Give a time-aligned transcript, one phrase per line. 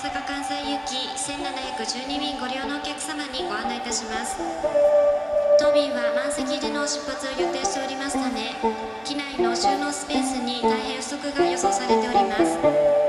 [0.00, 4.38] 阪関西行き1712便ご利用のお客様にご案内いたします。
[5.58, 8.54] 当便は満席での出発を予定しておりますため
[9.04, 12.99] 機内の収納スペースに大変不足が予想されております。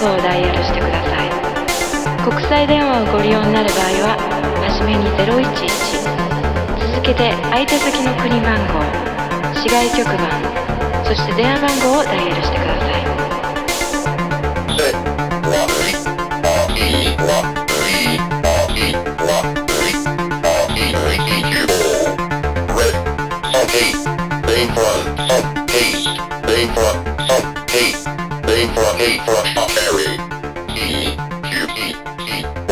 [0.00, 1.30] 号をダイヤルしてください
[2.22, 4.16] 国際電話をご利用になる場合は
[4.68, 5.44] 初めに011
[6.92, 8.82] 続けて相手先の国番号
[9.54, 10.28] 市外局番
[11.04, 12.96] そして電話番号をダイヤルしてください
[28.74, 30.16] for a name for a strawberry.
[30.74, 31.94] E, Q, E,
[32.40, 32.65] E.